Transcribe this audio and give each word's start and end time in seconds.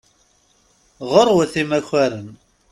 Ɣurwat 1.09 1.53
imakaren. 1.61 2.29